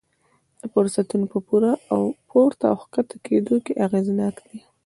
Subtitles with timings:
[0.59, 1.39] د فرصتونو په
[2.29, 4.57] پورته او ښکته کېدو کې اغېزناک دي.